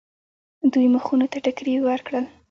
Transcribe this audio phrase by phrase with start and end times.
[0.73, 2.25] دوی مخونو ته ټکرې ورکړل.